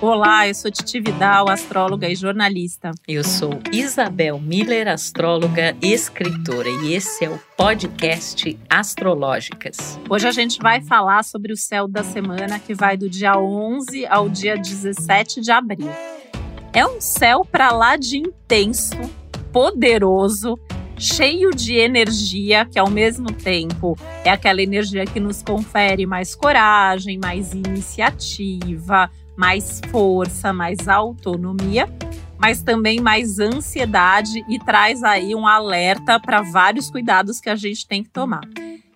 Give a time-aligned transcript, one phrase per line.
[0.00, 2.92] Olá, eu sou Titi Vidal, astróloga e jornalista.
[3.06, 9.98] Eu sou Isabel Miller, astróloga e escritora, e esse é o podcast Astrológicas.
[10.08, 14.06] Hoje a gente vai falar sobre o céu da semana que vai do dia 11
[14.06, 15.90] ao dia 17 de abril.
[16.72, 18.94] É um céu para lá de intenso,
[19.52, 20.56] poderoso,
[20.96, 27.18] cheio de energia, que ao mesmo tempo é aquela energia que nos confere mais coragem,
[27.18, 31.88] mais iniciativa, mais força, mais autonomia,
[32.36, 37.86] mas também mais ansiedade e traz aí um alerta para vários cuidados que a gente
[37.86, 38.40] tem que tomar.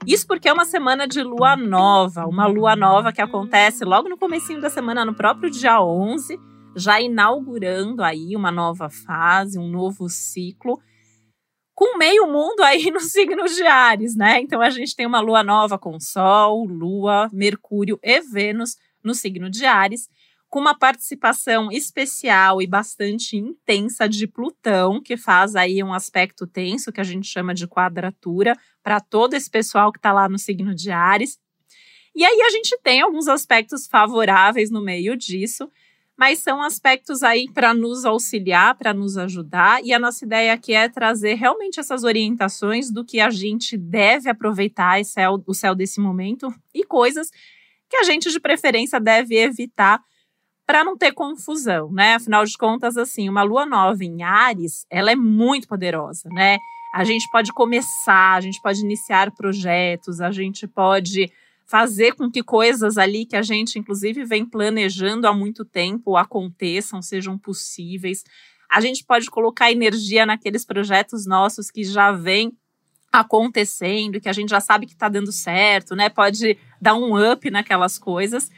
[0.05, 4.19] Isso porque é uma semana de lua nova, uma lua nova que acontece logo no
[4.19, 6.36] comecinho da semana, no próprio dia 11,
[6.74, 10.80] já inaugurando aí uma nova fase, um novo ciclo,
[11.72, 14.41] com meio mundo aí no signo de Ares, né?
[14.41, 19.48] Então a gente tem uma lua nova com Sol, Lua, Mercúrio e Vênus no signo
[19.48, 20.09] de Ares
[20.52, 26.92] com uma participação especial e bastante intensa de Plutão, que faz aí um aspecto tenso
[26.92, 30.75] que a gente chama de quadratura para todo esse pessoal que está lá no signo
[30.75, 31.39] de Ares.
[32.14, 35.70] E aí a gente tem alguns aspectos favoráveis no meio disso,
[36.19, 40.75] mas são aspectos aí para nos auxiliar, para nos ajudar, e a nossa ideia aqui
[40.75, 45.00] é trazer realmente essas orientações do que a gente deve aproveitar
[45.47, 47.30] o céu desse momento e coisas
[47.89, 49.98] que a gente de preferência deve evitar
[50.73, 52.15] para não ter confusão, né?
[52.15, 56.56] Afinal de contas, assim, uma lua nova em Ares, ela é muito poderosa, né?
[56.95, 61.31] A gente pode começar, a gente pode iniciar projetos, a gente pode
[61.67, 67.03] fazer com que coisas ali que a gente, inclusive, vem planejando há muito tempo aconteçam,
[67.03, 68.25] sejam possíveis.
[68.67, 72.51] A gente pode colocar energia naqueles projetos nossos que já vêm
[73.12, 76.09] acontecendo, que a gente já sabe que está dando certo, né?
[76.09, 78.51] Pode dar um up naquelas coisas.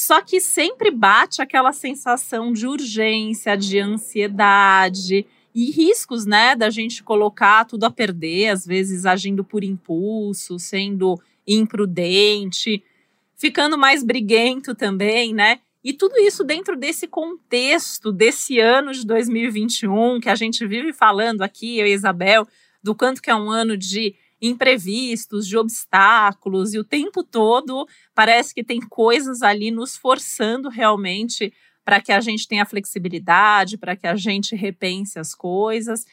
[0.00, 7.02] Só que sempre bate aquela sensação de urgência, de ansiedade e riscos, né, da gente
[7.02, 12.80] colocar tudo a perder, às vezes agindo por impulso, sendo imprudente,
[13.36, 15.58] ficando mais briguento também, né?
[15.82, 21.42] E tudo isso dentro desse contexto desse ano de 2021 que a gente vive falando
[21.42, 22.46] aqui, eu e Isabel,
[22.80, 28.54] do quanto que é um ano de imprevistos, de obstáculos, e o tempo todo parece
[28.54, 31.52] que tem coisas ali nos forçando realmente
[31.84, 36.04] para que a gente tenha flexibilidade, para que a gente repense as coisas.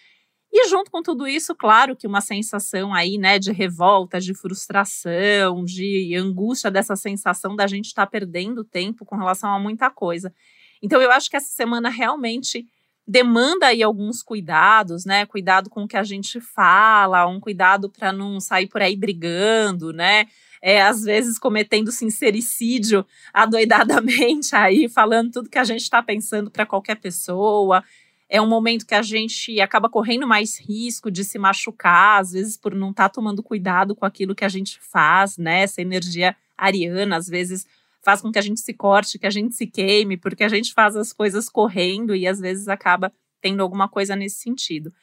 [0.52, 5.66] E junto com tudo isso, claro que uma sensação aí, né, de revolta, de frustração,
[5.66, 10.34] de angústia dessa sensação da gente estar tá perdendo tempo com relação a muita coisa.
[10.82, 12.66] Então eu acho que essa semana realmente
[13.08, 15.26] demanda aí alguns cuidados, né?
[15.26, 19.94] Cuidado com o que a gente fala, um cuidado para não sair por aí brigando,
[19.94, 20.28] né?
[20.62, 26.66] É, às vezes cometendo sincericídio adoidadamente aí, falando tudo que a gente está pensando para
[26.66, 27.84] qualquer pessoa.
[28.28, 32.58] É um momento que a gente acaba correndo mais risco de se machucar, às vezes
[32.58, 35.62] por não estar tá tomando cuidado com aquilo que a gente faz, né?
[35.62, 37.68] Essa energia ariana, às vezes
[38.06, 40.74] faz com que a gente se corte, que a gente se queime, porque a gente
[40.74, 43.12] faz as coisas correndo e às vezes acaba
[43.42, 44.94] tendo alguma coisa nesse sentido.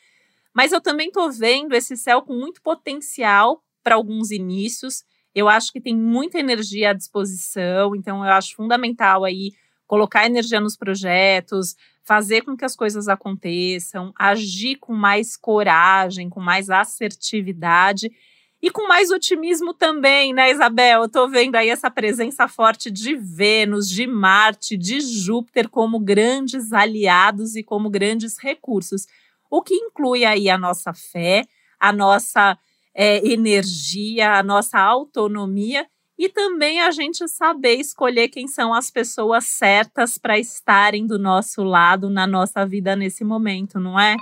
[0.55, 5.03] Mas eu também estou vendo esse céu com muito potencial para alguns inícios.
[5.35, 9.51] Eu acho que tem muita energia à disposição, então eu acho fundamental aí
[9.85, 11.75] colocar energia nos projetos,
[12.05, 18.13] fazer com que as coisas aconteçam, agir com mais coragem, com mais assertividade
[18.63, 21.03] e com mais otimismo também, né, Isabel?
[21.03, 26.73] Eu tô vendo aí essa presença forte de Vênus, de Marte, de Júpiter como grandes
[26.73, 29.09] aliados e como grandes recursos.
[29.51, 31.45] O que inclui aí a nossa fé,
[31.81, 32.57] a nossa
[32.95, 35.85] é, energia, a nossa autonomia
[36.17, 41.65] e também a gente saber escolher quem são as pessoas certas para estarem do nosso
[41.65, 44.15] lado na nossa vida nesse momento, não é?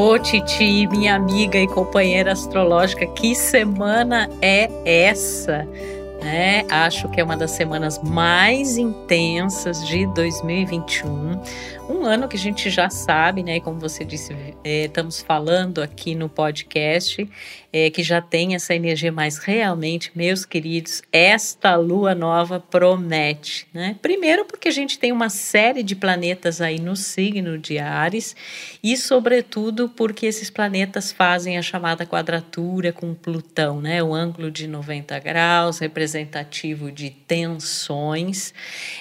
[0.00, 4.70] Ô Titi, minha amiga e companheira astrológica, que semana é
[5.08, 5.66] essa?
[6.20, 11.40] É, acho que é uma das semanas mais intensas de 2021
[11.88, 13.60] um ano que a gente já sabe, né?
[13.60, 17.28] Como você disse, é, estamos falando aqui no podcast,
[17.72, 23.96] é, que já tem essa energia, mas realmente, meus queridos, esta lua nova promete, né?
[24.00, 28.34] Primeiro, porque a gente tem uma série de planetas aí no signo de Ares,
[28.82, 34.02] e sobretudo porque esses planetas fazem a chamada quadratura com Plutão, né?
[34.02, 38.54] O ângulo de 90 graus, representativo de tensões.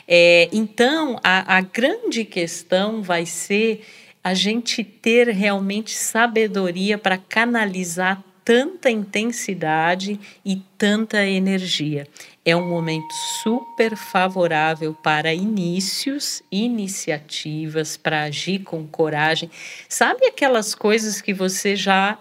[0.05, 3.81] É, então, a, a grande questão vai ser
[4.21, 12.07] a gente ter realmente sabedoria para canalizar tanta intensidade e tanta energia.
[12.45, 13.13] É um momento
[13.43, 19.51] super favorável para inícios, iniciativas, para agir com coragem.
[19.89, 22.17] Sabe aquelas coisas que você já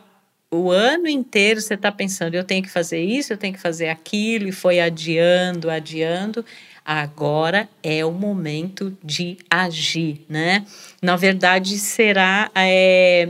[0.51, 3.89] o ano inteiro você está pensando, eu tenho que fazer isso, eu tenho que fazer
[3.89, 6.45] aquilo, e foi adiando, adiando.
[6.85, 10.65] Agora é o momento de agir, né?
[11.01, 13.29] Na verdade, será é,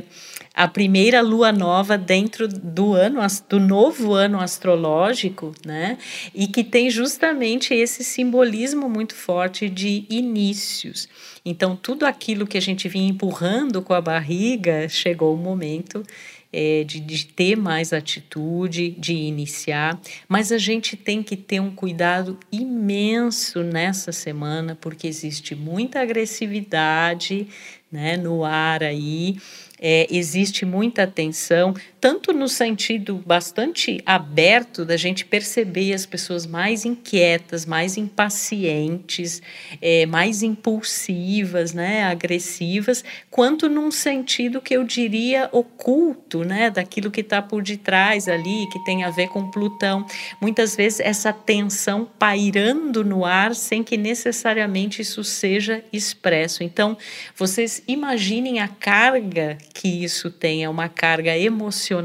[0.56, 5.98] a primeira lua nova dentro do ano, do novo ano astrológico, né?
[6.34, 11.10] E que tem justamente esse simbolismo muito forte de inícios.
[11.44, 16.02] Então, tudo aquilo que a gente vinha empurrando com a barriga, chegou o momento
[16.50, 21.70] é, de, de ter mais atitude, de iniciar, mas a gente tem que ter um
[21.70, 27.46] cuidado imenso nessa semana, porque existe muita agressividade
[27.92, 29.36] né, no ar aí
[29.80, 31.74] é, existe muita tensão,
[32.06, 39.42] tanto no sentido bastante aberto da gente perceber as pessoas mais inquietas, mais impacientes,
[39.82, 47.22] é, mais impulsivas, né, agressivas, quanto num sentido que eu diria oculto, né, daquilo que
[47.22, 50.06] está por detrás ali, que tem a ver com Plutão.
[50.40, 56.62] Muitas vezes essa tensão pairando no ar sem que necessariamente isso seja expresso.
[56.62, 56.96] Então,
[57.34, 61.95] vocês imaginem a carga que isso tenha uma carga emocional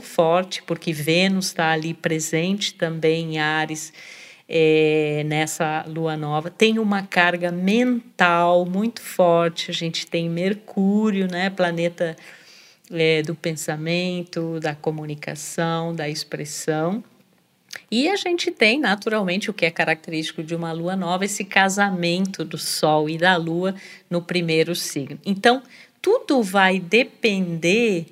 [0.00, 3.92] forte, porque Vênus está ali presente também em Ares.
[4.48, 9.72] É, nessa lua nova, tem uma carga mental muito forte.
[9.72, 12.16] A gente tem Mercúrio, né, planeta
[12.92, 17.02] é, do pensamento, da comunicação, da expressão.
[17.90, 22.44] E a gente tem, naturalmente, o que é característico de uma lua nova, esse casamento
[22.44, 23.74] do Sol e da Lua
[24.10, 25.18] no primeiro signo.
[25.24, 25.62] Então,
[26.00, 28.06] tudo vai depender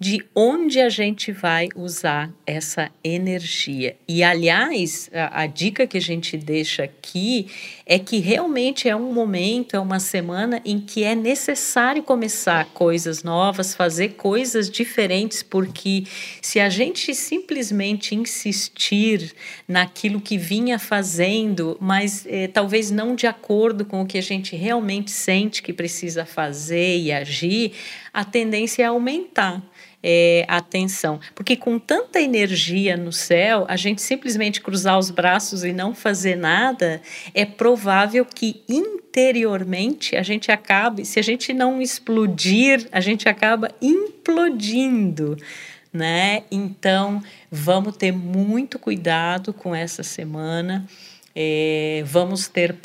[0.00, 3.96] de onde a gente vai usar essa energia.
[4.06, 7.48] E, aliás, a, a, dica que a gente deixa aqui
[7.84, 13.24] é que realmente é um momento, é uma semana em que é necessário começar coisas
[13.24, 16.04] novas, fazer coisas diferentes, porque
[16.40, 19.34] se a gente simplesmente insistir
[19.66, 24.54] naquilo que vinha fazendo, mas eh, talvez não de acordo com o que a gente
[24.54, 27.72] realmente sente que precisa fazer e agir,
[28.12, 29.60] a tendência é aumentar
[30.02, 31.20] é, atenção.
[31.34, 36.36] Porque com tanta energia no céu, a gente simplesmente cruzar os braços e não fazer
[36.36, 37.00] nada,
[37.34, 43.70] é provável que interiormente a gente acabe, se a gente não explodir, a gente acaba
[43.80, 45.36] implodindo.
[45.92, 46.42] Né?
[46.50, 50.86] Então, vamos ter muito cuidado com essa semana.
[51.34, 52.76] É, vamos ter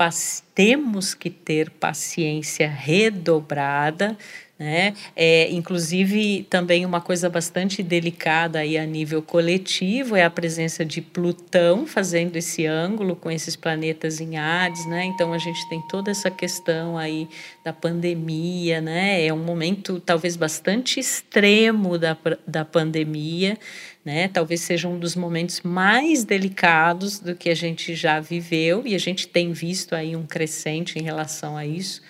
[0.54, 4.16] temos que ter paciência redobrada
[4.58, 4.94] né?
[5.16, 11.02] É, inclusive, também uma coisa bastante delicada aí a nível coletivo é a presença de
[11.02, 15.06] Plutão fazendo esse ângulo com esses planetas em Hades, né?
[15.06, 17.28] Então a gente tem toda essa questão aí
[17.64, 19.26] da pandemia, né?
[19.26, 22.16] É um momento talvez bastante extremo da,
[22.46, 23.58] da pandemia,
[24.06, 24.28] né?
[24.28, 29.00] Talvez seja um dos momentos mais delicados do que a gente já viveu e a
[29.00, 32.02] gente tem visto aí um crescente em relação a isso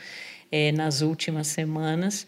[0.53, 2.27] é, nas últimas semanas.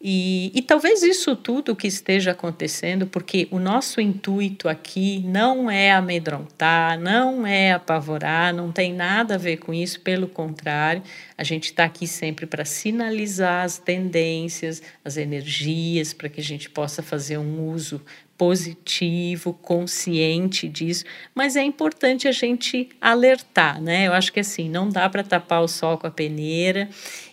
[0.00, 5.90] E, e, talvez isso tudo que esteja acontecendo, porque o nosso intuito aqui não é
[5.90, 11.02] amedrontar, não é apavorar, não tem nada a ver com isso, pelo contrário,
[11.36, 16.70] a gente está aqui sempre para sinalizar as tendências, as energias, para que a gente
[16.70, 18.00] possa fazer um uso
[18.38, 21.04] positivo, consciente disso,
[21.34, 24.06] mas é importante a gente alertar, né?
[24.06, 26.88] Eu acho que assim, não dá para tapar o sol com a peneira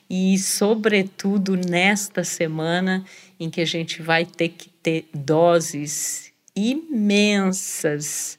[0.09, 3.03] e, sobretudo, nesta semana
[3.39, 8.37] em que a gente vai ter que ter doses imensas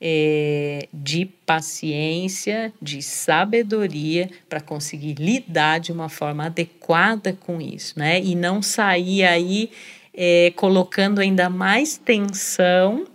[0.00, 8.20] é, de paciência, de sabedoria para conseguir lidar de uma forma adequada com isso, né?
[8.20, 9.70] E não sair aí
[10.14, 13.06] é, colocando ainda mais tensão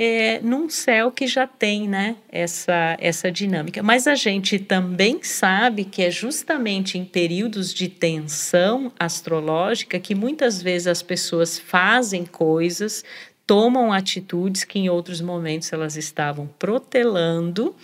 [0.00, 3.82] é, num céu que já tem né, essa, essa dinâmica.
[3.82, 10.62] Mas a gente também sabe que é justamente em períodos de tensão astrológica que muitas
[10.62, 13.04] vezes as pessoas fazem coisas,
[13.44, 17.74] tomam atitudes que em outros momentos elas estavam protelando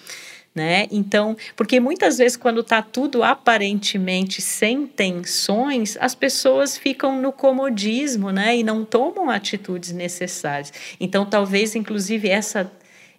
[0.55, 0.87] né?
[0.91, 8.31] Então, porque muitas vezes quando está tudo aparentemente sem tensões, as pessoas ficam no comodismo,
[8.31, 8.57] né?
[8.57, 10.73] E não tomam atitudes necessárias.
[11.01, 12.71] Então, talvez, inclusive, essa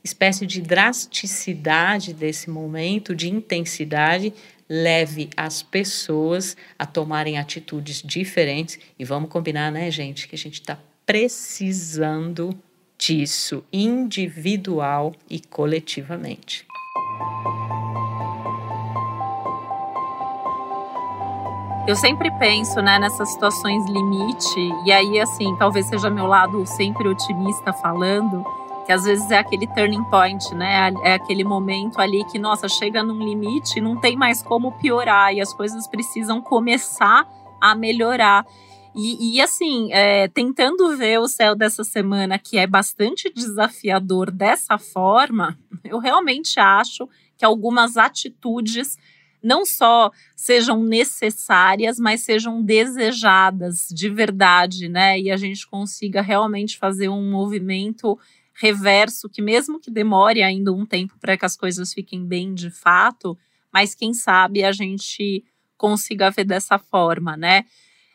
[0.04, 4.34] espécie de drasticidade desse momento, de intensidade,
[4.70, 8.80] leve as pessoas a tomarem atitudes diferentes.
[8.98, 12.58] E vamos combinar, né, gente, que a gente está precisando
[12.98, 16.66] disso, individual e coletivamente.
[21.88, 27.08] Eu sempre penso, né, nessas situações limite, e aí, assim, talvez seja meu lado sempre
[27.08, 28.44] otimista falando,
[28.88, 30.92] que às vezes é aquele turning point, né?
[31.04, 35.42] É aquele momento ali que, nossa, chega num limite, não tem mais como piorar e
[35.42, 37.28] as coisas precisam começar
[37.60, 38.46] a melhorar.
[38.96, 44.78] E, e assim, é, tentando ver o céu dessa semana, que é bastante desafiador dessa
[44.78, 48.98] forma, eu realmente acho que algumas atitudes
[49.44, 55.20] não só sejam necessárias, mas sejam desejadas de verdade, né?
[55.20, 58.18] E a gente consiga realmente fazer um movimento
[58.56, 62.72] reverso, que mesmo que demore ainda um tempo para que as coisas fiquem bem de
[62.72, 63.38] fato,
[63.72, 65.44] mas quem sabe a gente
[65.78, 67.66] consiga ver dessa forma, né?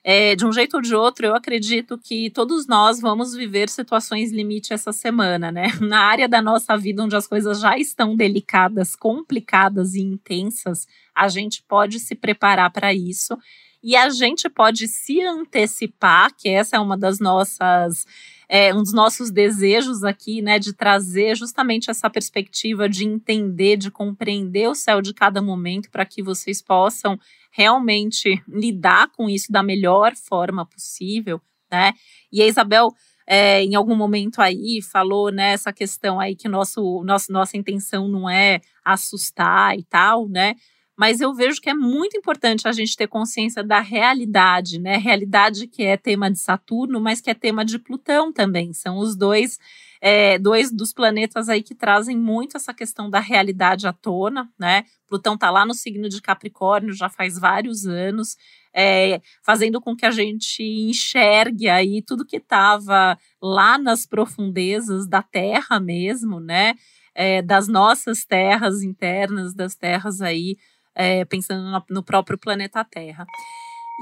[0.03, 4.33] É, de um jeito ou de outro, eu acredito que todos nós vamos viver situações
[4.33, 5.67] limite essa semana, né?
[5.81, 11.29] Na área da nossa vida onde as coisas já estão delicadas, complicadas e intensas, a
[11.29, 13.37] gente pode se preparar para isso
[13.83, 18.07] e a gente pode se antecipar, que essa é uma das nossas
[18.49, 23.93] é, um dos nossos desejos aqui, né, de trazer justamente essa perspectiva de entender, de
[23.93, 27.17] compreender o céu de cada momento, para que vocês possam
[27.51, 31.41] realmente lidar com isso da melhor forma possível,
[31.71, 31.93] né?
[32.33, 32.91] E a Isabel
[33.27, 38.29] é, em algum momento aí falou né, questão aí que nosso, nosso, nossa intenção não
[38.29, 40.55] é assustar e tal, né?
[41.01, 44.99] Mas eu vejo que é muito importante a gente ter consciência da realidade, né?
[44.99, 48.75] Realidade que é tema de Saturno, mas que é tema de Plutão também.
[48.75, 49.59] São os dois,
[49.99, 54.85] é, dois dos planetas aí que trazem muito essa questão da realidade à tona, né?
[55.09, 58.37] Plutão está lá no signo de Capricórnio já faz vários anos,
[58.71, 65.23] é, fazendo com que a gente enxergue aí tudo que estava lá nas profundezas da
[65.23, 66.75] Terra mesmo, né?
[67.15, 70.59] É, das nossas terras internas, das terras aí
[71.01, 73.27] é, pensando no, próprio planeta Terra.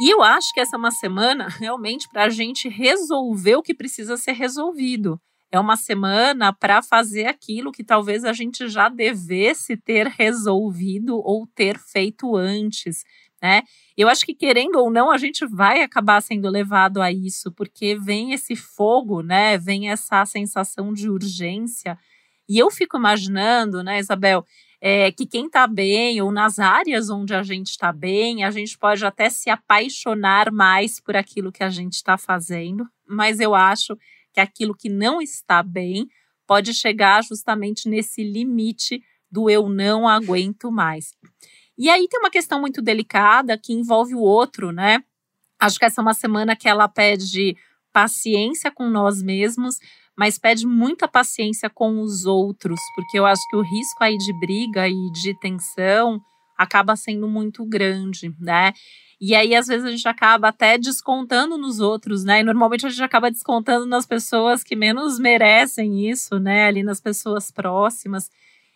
[0.00, 3.72] E eu acho que essa é uma semana realmente para a gente resolver o que
[3.72, 5.20] precisa ser resolvido.
[5.50, 11.46] É uma semana para fazer aquilo que talvez a gente já devesse ter resolvido ou
[11.46, 13.02] ter feito antes,
[13.40, 13.62] né?
[13.96, 17.96] Eu acho que querendo ou não, a gente vai acabar sendo levado a isso, porque
[17.96, 19.56] vem esse fogo, né?
[19.56, 21.96] Vem essa sensação de urgência.
[22.48, 24.44] E eu fico imaginando, né, Isabel,
[24.80, 28.78] é, que quem está bem, ou nas áreas onde a gente está bem, a gente
[28.78, 33.96] pode até se apaixonar mais por aquilo que a gente está fazendo, mas eu acho
[34.32, 36.08] que aquilo que não está bem
[36.46, 41.14] pode chegar justamente nesse limite do eu não aguento mais.
[41.76, 45.02] E aí tem uma questão muito delicada que envolve o outro, né?
[45.60, 47.56] Acho que essa é uma semana que ela pede
[47.98, 49.74] paciência com nós mesmos,
[50.16, 54.32] mas pede muita paciência com os outros, porque eu acho que o risco aí de
[54.38, 56.20] briga e de tensão
[56.56, 58.72] acaba sendo muito grande, né?
[59.20, 62.38] E aí, às vezes, a gente acaba até descontando nos outros, né?
[62.38, 66.66] E normalmente a gente acaba descontando nas pessoas que menos merecem isso, né?
[66.66, 68.30] Ali nas pessoas próximas.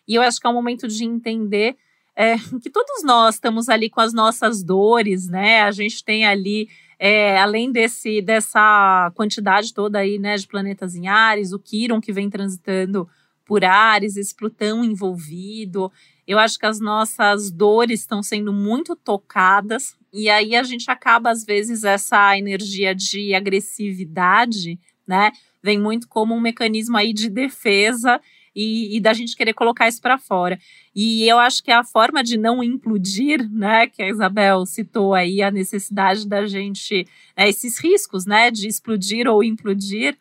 [0.05, 1.77] E eu acho que é um momento de entender
[2.15, 5.61] é, que todos nós estamos ali com as nossas dores, né?
[5.63, 6.69] A gente tem ali
[7.05, 12.13] é, além desse, dessa quantidade toda aí, né, de planetas em Ares, o Quiron que
[12.13, 13.09] vem transitando
[13.45, 15.91] por Ares, esse Plutão envolvido,
[16.25, 21.29] eu acho que as nossas dores estão sendo muito tocadas, e aí a gente acaba,
[21.29, 28.21] às vezes, essa energia de agressividade, né, vem muito como um mecanismo aí de defesa
[28.55, 30.59] e, e da gente querer colocar isso para fora.
[30.95, 35.41] E eu acho que a forma de não implodir, né, que a Isabel citou aí,
[35.41, 37.07] a necessidade da gente,
[37.37, 40.17] né, esses riscos, né, de explodir ou implodir,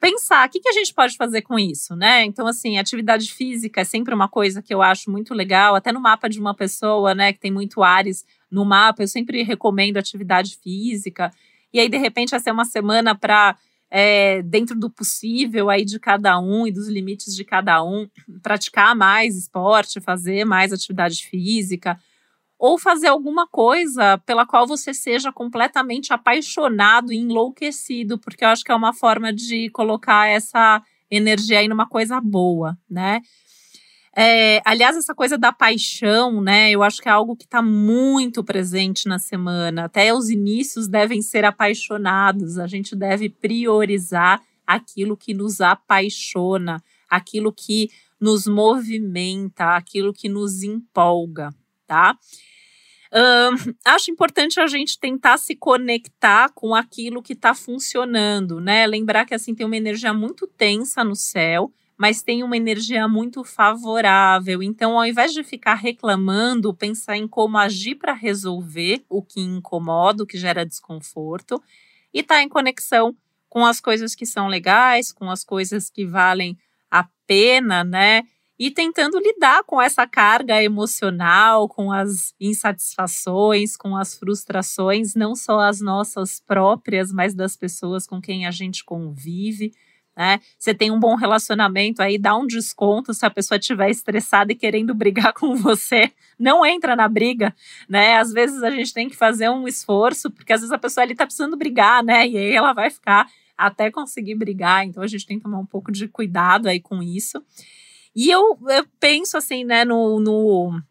[0.00, 2.24] pensar o que, que a gente pode fazer com isso, né?
[2.24, 6.00] Então, assim, atividade física é sempre uma coisa que eu acho muito legal, até no
[6.00, 10.56] mapa de uma pessoa, né, que tem muito Ares no mapa, eu sempre recomendo atividade
[10.62, 11.32] física.
[11.72, 13.56] E aí, de repente, essa é uma semana para
[13.90, 18.08] é, dentro do possível aí de cada um e dos limites de cada um,
[18.42, 21.98] praticar mais esporte, fazer mais atividade física,
[22.58, 28.64] ou fazer alguma coisa pela qual você seja completamente apaixonado e enlouquecido, porque eu acho
[28.64, 33.20] que é uma forma de colocar essa energia aí numa coisa boa, né?
[34.20, 36.72] É, aliás, essa coisa da paixão, né?
[36.72, 39.84] Eu acho que é algo que está muito presente na semana.
[39.84, 42.58] Até os inícios devem ser apaixonados.
[42.58, 50.64] A gente deve priorizar aquilo que nos apaixona, aquilo que nos movimenta, aquilo que nos
[50.64, 51.50] empolga,
[51.86, 52.18] tá?
[53.84, 58.84] Acho importante a gente tentar se conectar com aquilo que está funcionando, né?
[58.84, 63.42] Lembrar que assim tem uma energia muito tensa no céu, mas tem uma energia muito
[63.42, 64.62] favorável.
[64.62, 70.22] Então, ao invés de ficar reclamando, pensar em como agir para resolver o que incomoda,
[70.22, 71.60] o que gera desconforto,
[72.14, 73.16] e estar tá em conexão
[73.48, 76.56] com as coisas que são legais, com as coisas que valem
[76.88, 78.22] a pena, né?
[78.58, 85.60] e tentando lidar com essa carga emocional, com as insatisfações, com as frustrações, não só
[85.60, 89.72] as nossas próprias, mas das pessoas com quem a gente convive.
[90.18, 90.40] Né?
[90.58, 94.56] Você tem um bom relacionamento aí, dá um desconto se a pessoa estiver estressada e
[94.56, 96.10] querendo brigar com você.
[96.36, 97.54] Não entra na briga,
[97.88, 98.16] né?
[98.16, 101.14] Às vezes a gente tem que fazer um esforço, porque às vezes a pessoa ali
[101.14, 102.26] tá precisando brigar, né?
[102.26, 104.84] E aí ela vai ficar até conseguir brigar.
[104.84, 107.40] Então a gente tem que tomar um pouco de cuidado aí com isso.
[108.12, 110.82] E eu, eu penso assim, né, no, no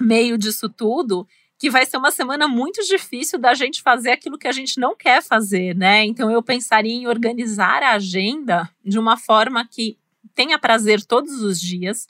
[0.00, 1.24] meio disso tudo,
[1.62, 4.96] que vai ser uma semana muito difícil da gente fazer aquilo que a gente não
[4.96, 6.04] quer fazer, né?
[6.04, 9.96] Então eu pensaria em organizar a agenda de uma forma que
[10.34, 12.08] tenha prazer todos os dias,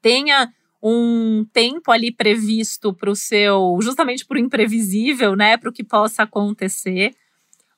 [0.00, 5.56] tenha um tempo ali previsto para o seu, justamente para o imprevisível, né?
[5.56, 7.14] Para o que possa acontecer,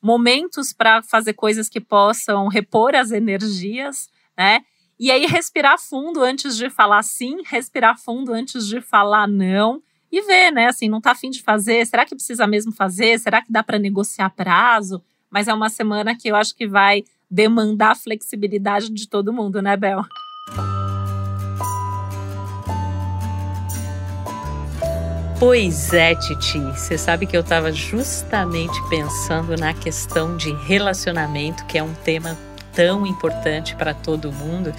[0.01, 4.61] momentos para fazer coisas que possam repor as energias, né?
[4.99, 9.83] E aí, respirar fundo antes de falar sim, respirar fundo antes de falar não.
[10.11, 10.67] E ver, né?
[10.67, 11.85] Assim, não tá afim de fazer.
[11.85, 13.19] Será que precisa mesmo fazer?
[13.19, 15.01] Será que dá para negociar prazo?
[15.29, 19.75] Mas é uma semana que eu acho que vai demandar flexibilidade de todo mundo, né,
[19.75, 20.03] Bel?
[25.37, 26.59] Pois é, Titi.
[26.59, 32.37] Você sabe que eu estava justamente pensando na questão de relacionamento, que é um tema
[32.75, 34.73] tão importante para todo mundo,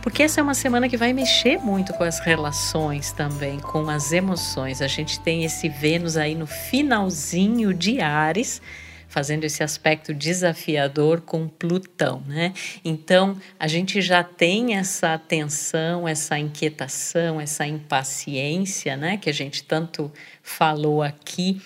[0.00, 4.12] porque essa é uma semana que vai mexer muito com as relações também, com as
[4.12, 4.80] emoções.
[4.80, 8.62] A gente tem esse Vênus aí no finalzinho de Ares,
[9.08, 12.54] fazendo esse aspecto desafiador com Plutão, né?
[12.84, 19.64] Então, a gente já tem essa tensão, essa inquietação, essa impaciência, né, que a gente
[19.64, 21.60] tanto falou aqui.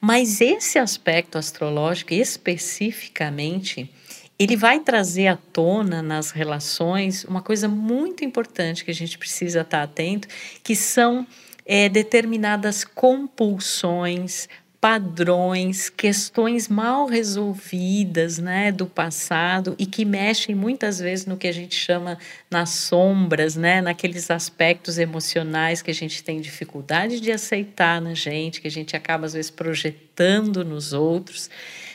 [0.00, 3.88] Mas esse aspecto astrológico especificamente
[4.38, 9.62] ele vai trazer à tona nas relações uma coisa muito importante que a gente precisa
[9.62, 10.28] estar atento,
[10.62, 11.26] que são
[11.66, 14.48] é, determinadas compulsões,
[14.80, 21.52] padrões, questões mal resolvidas, né, do passado e que mexem muitas vezes no que a
[21.52, 22.16] gente chama
[22.48, 28.60] nas sombras, né, naqueles aspectos emocionais que a gente tem dificuldade de aceitar na gente,
[28.60, 31.50] que a gente acaba às vezes projetando nos outros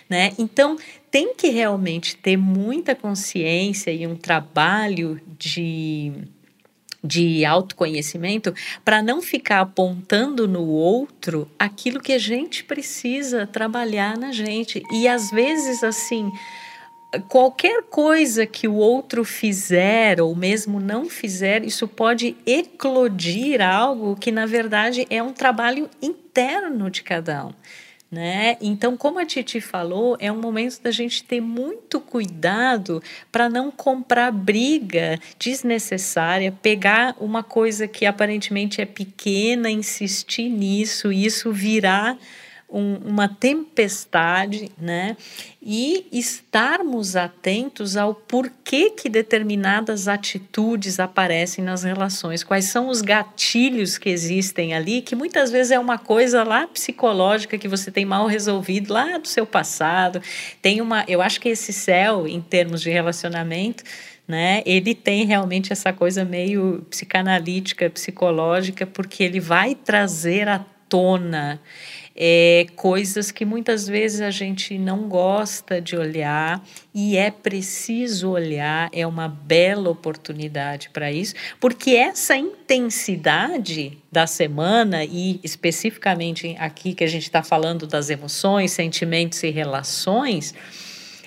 [0.09, 0.31] né?
[0.37, 0.77] Então,
[1.13, 6.11] tem que realmente ter muita consciência e um trabalho de
[7.05, 14.31] de autoconhecimento para não ficar apontando no outro aquilo que a gente precisa trabalhar na
[14.31, 14.81] gente.
[14.89, 16.31] E às vezes assim,
[17.27, 24.31] qualquer coisa que o outro fizer ou mesmo não fizer, isso pode eclodir algo que
[24.31, 27.53] na verdade é um trabalho interno de cada um
[28.13, 28.57] né?
[28.61, 33.71] Então, como a Titi falou, é um momento da gente ter muito cuidado para não
[33.71, 42.17] comprar briga desnecessária, pegar uma coisa que aparentemente é pequena, insistir nisso, e isso virar
[42.73, 45.15] um, uma tempestade, né?
[45.61, 53.99] E estarmos atentos ao porquê que determinadas atitudes aparecem nas relações, quais são os gatilhos
[53.99, 58.25] que existem ali, que muitas vezes é uma coisa lá psicológica que você tem mal
[58.25, 60.19] resolvido lá do seu passado.
[60.59, 63.83] Tem uma, eu acho que esse céu, em termos de relacionamento,
[64.27, 64.63] né?
[64.65, 71.59] Ele tem realmente essa coisa meio psicanalítica, psicológica, porque ele vai trazer à tona
[72.15, 78.89] é, coisas que muitas vezes a gente não gosta de olhar e é preciso olhar,
[78.93, 87.03] é uma bela oportunidade para isso, porque essa intensidade da semana e especificamente aqui que
[87.03, 90.53] a gente está falando das emoções, sentimentos e relações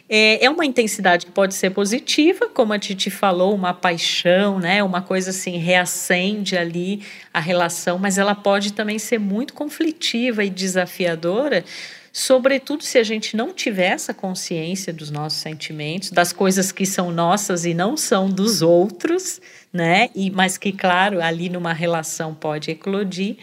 [0.09, 4.83] é, é uma intensidade que pode ser positiva, como a Titi falou, uma paixão, né?
[4.83, 7.03] Uma coisa assim, reacende ali
[7.35, 11.65] a relação, mas ela pode também ser muito conflitiva e desafiadora,
[12.13, 17.11] sobretudo se a gente não tiver essa consciência dos nossos sentimentos, das coisas que são
[17.11, 19.41] nossas e não são dos outros,
[19.73, 20.09] né?
[20.15, 23.37] E, mas que, claro, ali numa relação pode eclodir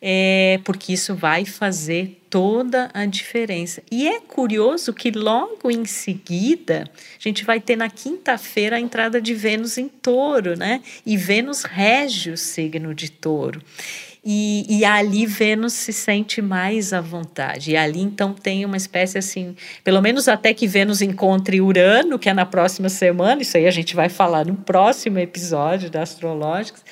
[0.00, 3.82] é, porque isso vai fazer toda a diferença.
[3.90, 6.84] E é curioso que logo em seguida
[7.18, 10.82] a gente vai ter na quinta-feira a entrada de Vênus em touro, né?
[11.04, 13.62] E Vênus rege o signo de touro.
[14.28, 17.70] E, e ali Vênus se sente mais à vontade.
[17.70, 19.54] E ali então tem uma espécie assim,
[19.84, 23.70] pelo menos até que Vênus encontre Urano, que é na próxima semana, isso aí a
[23.70, 26.82] gente vai falar no próximo episódio da Astrológicos.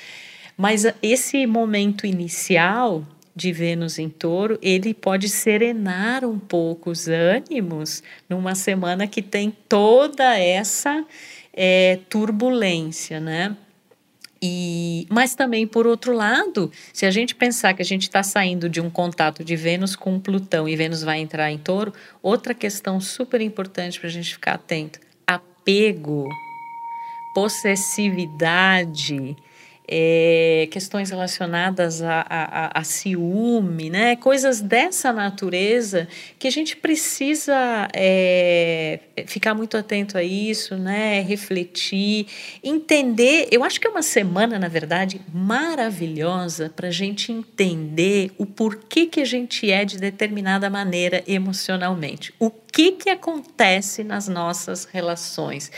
[0.57, 8.01] Mas esse momento inicial de Vênus em Touro, ele pode serenar um pouco os ânimos
[8.29, 11.05] numa semana que tem toda essa
[11.53, 13.55] é, turbulência, né?
[14.41, 18.69] E, mas também, por outro lado, se a gente pensar que a gente está saindo
[18.69, 23.01] de um contato de Vênus com Plutão e Vênus vai entrar em touro, outra questão
[23.01, 26.29] super importante para a gente ficar atento: apego,
[27.33, 29.35] possessividade,
[29.87, 34.15] é, questões relacionadas a, a, a, ciúme, né?
[34.15, 36.07] coisas dessa natureza
[36.39, 41.21] que a gente precisa é, ficar muito atento a isso, né?
[41.21, 42.27] refletir,
[42.63, 43.47] entender.
[43.51, 49.05] Eu acho que é uma semana, na verdade, maravilhosa para a gente entender o porquê
[49.05, 52.33] que a gente é de determinada maneira emocionalmente.
[52.39, 55.71] O que, que acontece nas nossas relações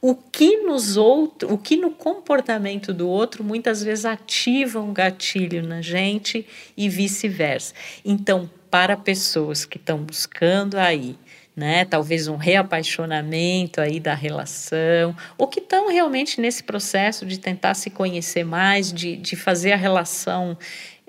[0.00, 5.66] o que nos outro, o que no comportamento do outro muitas vezes ativa um gatilho
[5.66, 7.74] na gente e vice-versa.
[8.04, 11.16] Então, para pessoas que estão buscando aí,
[11.56, 17.74] né, talvez um reapaixonamento aí da relação, ou que estão realmente nesse processo de tentar
[17.74, 20.56] se conhecer mais, de, de fazer a relação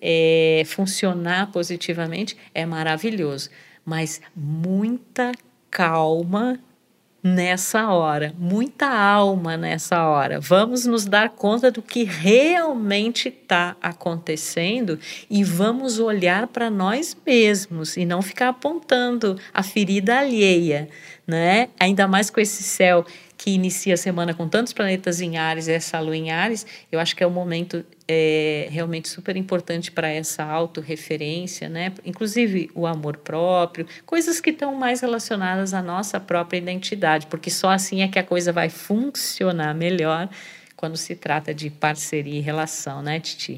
[0.01, 3.51] é, funcionar positivamente, é maravilhoso.
[3.85, 5.31] Mas muita
[5.69, 6.59] calma
[7.23, 10.39] nessa hora, muita alma nessa hora.
[10.39, 14.97] Vamos nos dar conta do que realmente está acontecendo
[15.29, 20.89] e vamos olhar para nós mesmos e não ficar apontando a ferida alheia,
[21.27, 21.69] né?
[21.79, 23.05] Ainda mais com esse céu
[23.39, 27.15] que inicia a semana com tantos planetas em Ares, essa lua em Ares, eu acho
[27.15, 31.93] que é um momento é, realmente super importante para essa autorreferência, né?
[32.03, 37.69] Inclusive o amor próprio, coisas que estão mais relacionadas à nossa própria identidade, porque só
[37.69, 40.29] assim é que a coisa vai funcionar melhor
[40.75, 43.57] quando se trata de parceria e relação, né, Titi?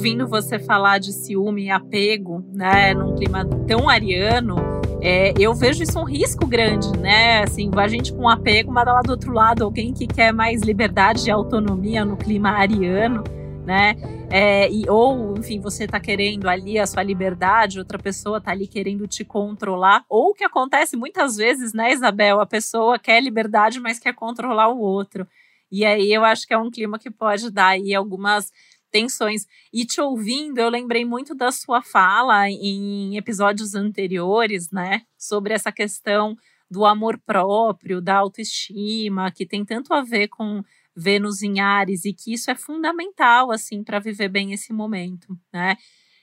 [0.00, 4.56] Ouvindo você falar de ciúme e apego, né, num clima tão ariano,
[5.02, 7.42] é, eu vejo isso um risco grande, né?
[7.42, 11.28] Assim, a gente com apego, mas lá do outro lado, alguém que quer mais liberdade
[11.28, 13.22] e autonomia no clima ariano,
[13.66, 13.94] né?
[14.30, 18.66] É, e, ou, enfim, você tá querendo ali a sua liberdade, outra pessoa tá ali
[18.66, 20.02] querendo te controlar.
[20.08, 22.40] Ou o que acontece muitas vezes, né, Isabel?
[22.40, 25.28] A pessoa quer liberdade, mas quer controlar o outro.
[25.70, 28.50] E aí eu acho que é um clima que pode dar aí algumas
[28.90, 29.46] tensões.
[29.72, 35.02] E te ouvindo, eu lembrei muito da sua fala em episódios anteriores, né?
[35.18, 36.36] Sobre essa questão
[36.70, 40.62] do amor próprio, da autoestima, que tem tanto a ver com
[40.94, 45.76] Vênus em Ares e que isso é fundamental assim para viver bem esse momento, né?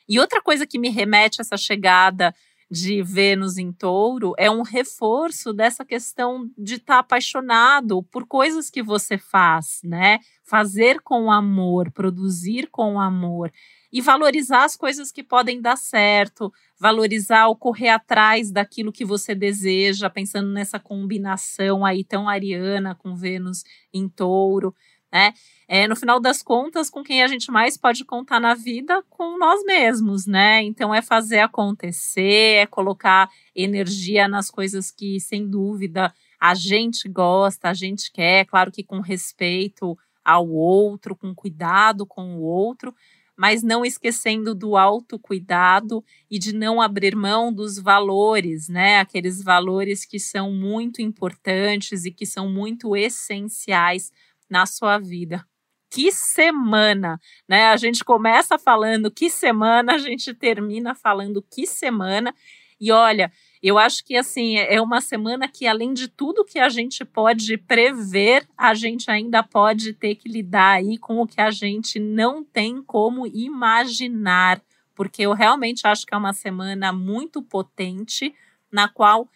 [0.07, 2.33] E outra coisa que me remete a essa chegada
[2.69, 8.69] de Vênus em Touro é um reforço dessa questão de estar tá apaixonado por coisas
[8.69, 10.19] que você faz, né?
[10.43, 13.51] Fazer com amor, produzir com amor
[13.91, 19.33] e valorizar as coisas que podem dar certo, valorizar o correr atrás daquilo que você
[19.33, 24.75] deseja, pensando nessa combinação aí tão ariana com Vênus em Touro
[25.11, 25.33] né?
[25.67, 29.37] É, no final das contas, com quem a gente mais pode contar na vida, com
[29.37, 30.63] nós mesmos, né?
[30.63, 37.69] Então é fazer acontecer, é colocar energia nas coisas que, sem dúvida, a gente gosta,
[37.69, 42.93] a gente quer, claro que com respeito ao outro, com cuidado com o outro,
[43.35, 48.99] mas não esquecendo do autocuidado e de não abrir mão dos valores, né?
[48.99, 54.11] Aqueles valores que são muito importantes e que são muito essenciais
[54.49, 55.45] na sua vida.
[55.89, 57.67] Que semana, né?
[57.67, 62.33] A gente começa falando que semana, a gente termina falando que semana.
[62.79, 63.31] E olha,
[63.63, 67.57] eu acho que assim é uma semana que, além de tudo que a gente pode
[67.57, 72.43] prever, a gente ainda pode ter que lidar aí com o que a gente não
[72.43, 74.61] tem como imaginar,
[74.93, 78.35] porque eu realmente acho que é uma semana muito potente,
[78.71, 79.27] na qual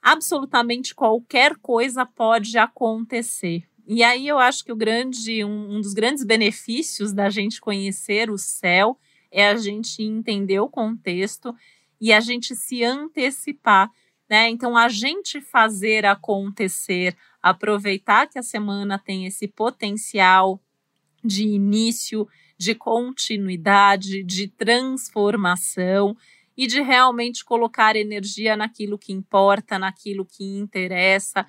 [0.00, 3.66] absolutamente qualquer coisa pode acontecer.
[3.86, 8.28] E aí eu acho que o grande, um, um dos grandes benefícios da gente conhecer
[8.28, 8.98] o céu
[9.30, 11.54] é a gente entender o contexto
[12.00, 13.88] e a gente se antecipar,
[14.28, 14.48] né?
[14.48, 20.60] Então a gente fazer acontecer, aproveitar que a semana tem esse potencial
[21.24, 22.26] de início,
[22.58, 26.16] de continuidade, de transformação
[26.56, 31.46] e de realmente colocar energia naquilo que importa, naquilo que interessa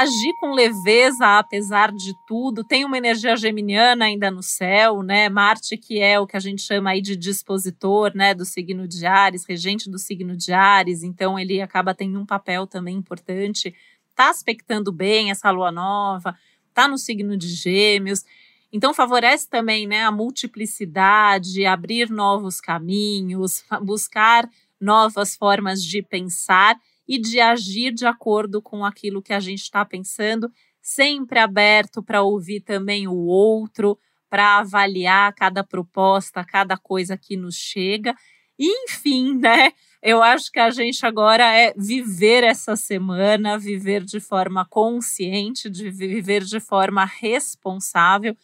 [0.00, 2.64] agir com leveza apesar de tudo.
[2.64, 5.28] Tem uma energia geminiana ainda no céu, né?
[5.28, 9.06] Marte que é o que a gente chama aí de dispositor, né, do signo de
[9.06, 13.72] Ares, regente do signo de Ares, então ele acaba tendo um papel também importante.
[14.16, 16.36] Tá aspectando bem essa lua nova,
[16.72, 18.24] tá no signo de Gêmeos.
[18.72, 24.48] Então favorece também, né, a multiplicidade, abrir novos caminhos, buscar
[24.80, 29.84] novas formas de pensar e de agir de acordo com aquilo que a gente está
[29.84, 37.36] pensando, sempre aberto para ouvir também o outro, para avaliar cada proposta, cada coisa que
[37.36, 38.14] nos chega.
[38.58, 39.72] Enfim, né?
[40.02, 45.90] Eu acho que a gente agora é viver essa semana, viver de forma consciente, de
[45.90, 48.36] viver de forma responsável,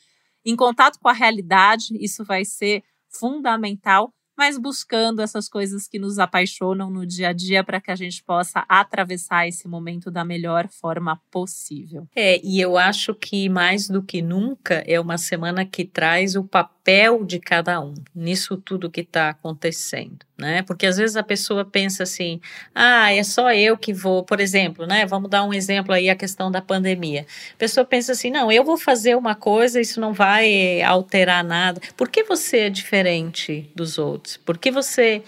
[0.44, 6.18] em contato com a realidade, isso vai ser fundamental mas buscando essas coisas que nos
[6.18, 10.66] apaixonam no dia a dia para que a gente possa atravessar esse momento da melhor
[10.66, 12.08] forma possível.
[12.16, 16.42] É, e eu acho que mais do que nunca é uma semana que traz o
[16.42, 16.79] papel
[17.24, 20.62] de cada um nisso tudo que está acontecendo, né?
[20.62, 22.40] Porque às vezes a pessoa pensa assim,
[22.74, 25.06] ah, é só eu que vou, por exemplo, né?
[25.06, 27.26] Vamos dar um exemplo aí a questão da pandemia.
[27.54, 31.80] A pessoa pensa assim, não, eu vou fazer uma coisa, isso não vai alterar nada.
[31.96, 34.36] Por que você é diferente dos outros?
[34.36, 35.22] porque você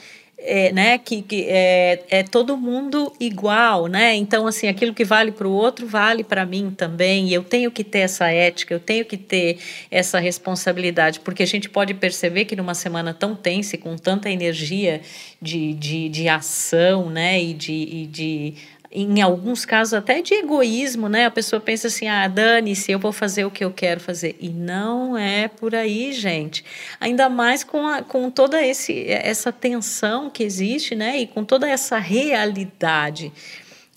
[0.45, 4.15] é, né, que, que é, é todo mundo igual, né?
[4.15, 7.29] Então, assim, aquilo que vale para o outro vale para mim também.
[7.29, 9.59] E eu tenho que ter essa ética, eu tenho que ter
[9.91, 15.01] essa responsabilidade, porque a gente pode perceber que numa semana tão tensa, com tanta energia
[15.41, 18.55] de, de, de ação, né, e de, e de
[18.95, 21.25] em alguns casos até de egoísmo, né?
[21.25, 24.37] A pessoa pensa assim: ah, dane-se, eu vou fazer o que eu quero fazer.
[24.39, 26.65] E não é por aí, gente.
[27.01, 31.19] Ainda mais com, a, com toda esse, essa tensão que existe, né?
[31.19, 33.33] E com toda essa realidade.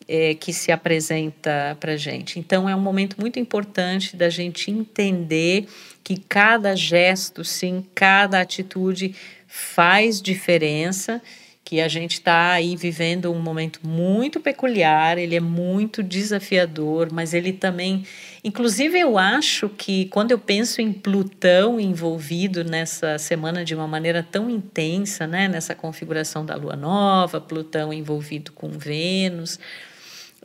[0.08, 2.38] É, que se apresenta para gente.
[2.38, 5.68] Então, é um momento muito importante da gente entender
[6.04, 9.16] que cada gesto, sim, cada atitude
[9.48, 11.20] faz diferença
[11.66, 17.34] que a gente está aí vivendo um momento muito peculiar, ele é muito desafiador, mas
[17.34, 18.06] ele também.
[18.44, 24.22] Inclusive, eu acho que quando eu penso em Plutão envolvido nessa semana de uma maneira
[24.22, 29.60] tão intensa, né, nessa configuração da Lua Nova, Plutão envolvido com Vênus.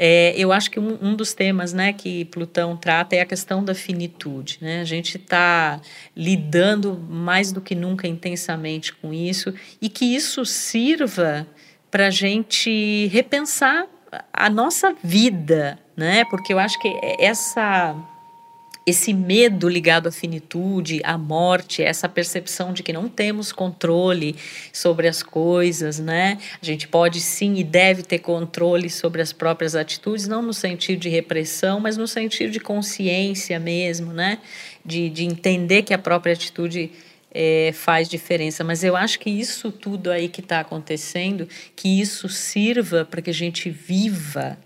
[0.03, 3.63] É, eu acho que um, um, dos temas né, que Plutão trata é a questão
[3.63, 4.57] da finitude.
[4.59, 4.81] Né?
[4.81, 5.79] A gente está
[6.17, 11.47] lidando mais do que nunca intensamente com isso e que isso sirva
[11.91, 13.87] para a gente repensar
[14.33, 16.25] a nossa vida, né?
[16.31, 17.95] Porque eu acho que essa
[18.87, 24.35] esse medo ligado à finitude, à morte, essa percepção de que não temos controle
[24.73, 26.38] sobre as coisas, né?
[26.61, 30.99] A gente pode sim e deve ter controle sobre as próprias atitudes, não no sentido
[30.99, 34.38] de repressão, mas no sentido de consciência mesmo, né?
[34.85, 36.90] De, de entender que a própria atitude
[37.33, 38.64] é, faz diferença.
[38.64, 43.31] Mas eu acho que isso tudo aí que está acontecendo, que isso sirva para que
[43.31, 44.59] a gente viva,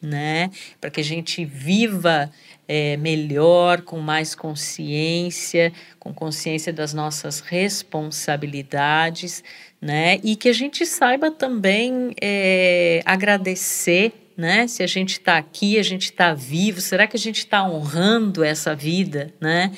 [0.00, 0.50] né?
[0.80, 2.30] Para que a gente viva
[2.66, 9.42] é, melhor, com mais consciência, com consciência das nossas responsabilidades,
[9.80, 10.20] né?
[10.22, 14.68] E que a gente saiba também é, agradecer, né?
[14.68, 18.44] Se a gente está aqui, a gente está vivo, será que a gente está honrando
[18.44, 19.72] essa vida, né?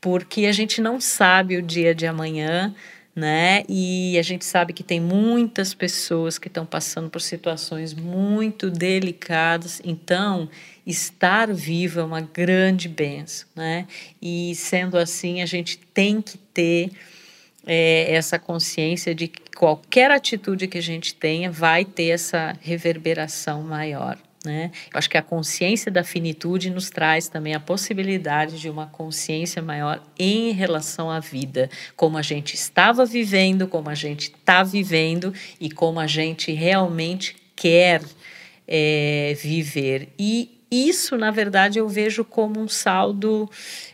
[0.00, 2.74] Porque a gente não sabe o dia de amanhã,
[3.14, 3.64] né?
[3.68, 9.80] E a gente sabe que tem muitas pessoas que estão passando por situações muito delicadas.
[9.84, 10.48] Então,
[10.86, 13.86] estar vivo é uma grande benção, né?
[14.22, 16.90] E sendo assim, a gente tem que ter
[17.66, 23.62] é, essa consciência de que qualquer atitude que a gente tenha vai ter essa reverberação
[23.62, 24.16] maior.
[24.44, 24.70] Né?
[24.92, 29.60] Eu acho que a consciência da finitude nos traz também a possibilidade de uma consciência
[29.60, 35.34] maior em relação à vida, como a gente estava vivendo, como a gente está vivendo
[35.60, 38.00] e como a gente realmente quer
[38.66, 40.08] é, viver.
[40.18, 43.50] E isso, na verdade, eu vejo como um saldo,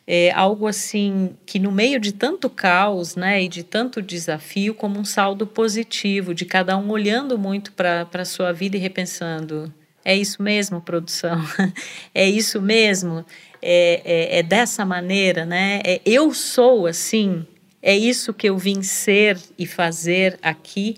[0.07, 5.01] é, algo assim, que no meio de tanto caos né, e de tanto desafio, como
[5.01, 9.73] um saldo positivo, de cada um olhando muito para a sua vida e repensando:
[10.07, 11.37] é isso mesmo, produção?
[12.15, 13.27] é isso mesmo?
[13.61, 15.81] É, é, é dessa maneira, né?
[15.85, 17.45] É, eu sou assim,
[17.83, 20.97] é isso que eu vim ser e fazer aqui.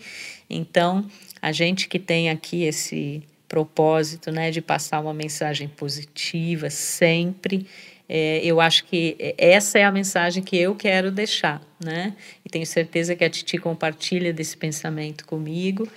[0.51, 1.07] Então,
[1.41, 7.67] a gente que tem aqui esse propósito, né, de passar uma mensagem positiva sempre.
[8.07, 12.15] É, eu acho que essa é a mensagem que eu quero deixar, né?
[12.45, 15.89] E tenho certeza que a Titi compartilha desse pensamento comigo.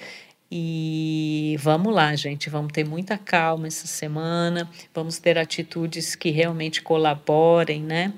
[0.54, 6.82] E vamos lá, gente, vamos ter muita calma essa semana, vamos ter atitudes que realmente
[6.82, 8.12] colaborem, né?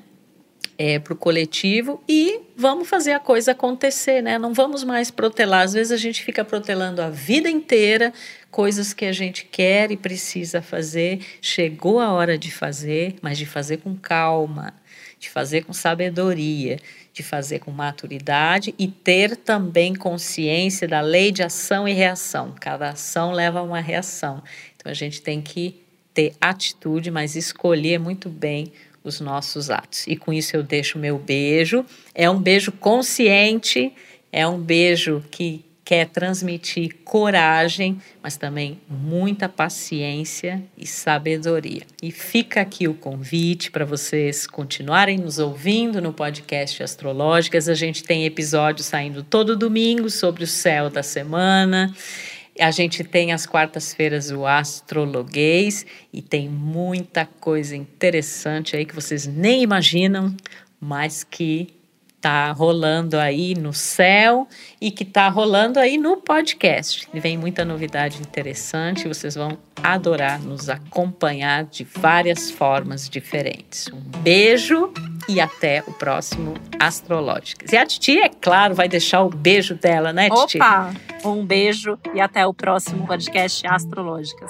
[0.76, 4.40] É, para o coletivo e vamos fazer a coisa acontecer, né?
[4.40, 5.62] Não vamos mais protelar.
[5.62, 8.12] Às vezes a gente fica protelando a vida inteira
[8.50, 11.24] coisas que a gente quer e precisa fazer.
[11.40, 14.74] Chegou a hora de fazer, mas de fazer com calma,
[15.24, 16.78] de fazer com sabedoria,
[17.14, 22.54] de fazer com maturidade e ter também consciência da lei de ação e reação.
[22.60, 24.44] Cada ação leva a uma reação.
[24.76, 25.82] Então a gente tem que
[26.14, 30.06] ter atitude, mas escolher muito bem os nossos atos.
[30.08, 31.86] E com isso eu deixo meu beijo.
[32.14, 33.94] É um beijo consciente,
[34.30, 41.82] é um beijo que quer transmitir coragem, mas também muita paciência e sabedoria.
[42.02, 47.68] E fica aqui o convite para vocês continuarem nos ouvindo no podcast Astrológicas.
[47.68, 51.94] A gente tem episódios saindo todo domingo sobre o céu da semana.
[52.60, 59.26] A gente tem as quartas-feiras o Astrologuês e tem muita coisa interessante aí que vocês
[59.26, 60.36] nem imaginam,
[60.80, 61.74] mas que
[62.24, 64.48] tá rolando aí no céu
[64.80, 67.06] e que tá rolando aí no podcast.
[67.14, 73.90] Vem muita novidade interessante, vocês vão adorar nos acompanhar de várias formas diferentes.
[73.90, 74.94] Um beijo
[75.28, 77.74] e até o próximo Astrológicas.
[77.74, 80.58] E a Titi, é claro, vai deixar o beijo dela, né, Titi?
[80.58, 80.94] Opa!
[81.26, 84.50] Um beijo e até o próximo podcast Astrológicas.